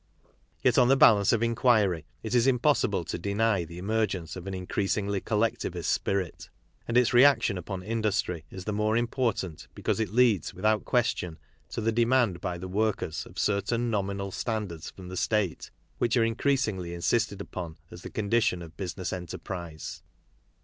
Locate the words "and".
6.87-6.97